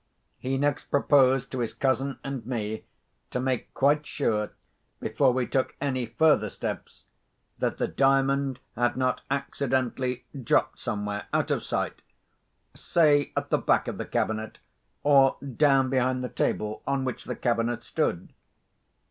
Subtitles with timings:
[0.39, 2.85] He next proposed to his cousin and to me
[3.29, 4.51] to make quite sure,
[4.99, 7.05] before we took any further steps,
[7.59, 13.99] that the Diamond had not accidentally dropped somewhere out of sight—say at the back of
[13.99, 14.57] the cabinet,
[15.03, 18.33] or down behind the table on which the cabinet stood.